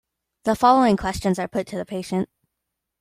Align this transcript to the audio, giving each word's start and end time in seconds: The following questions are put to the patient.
The 0.45 0.55
following 0.55 0.97
questions 0.97 1.37
are 1.37 1.47
put 1.47 1.67
to 1.67 1.77
the 1.77 1.85
patient. 1.85 2.27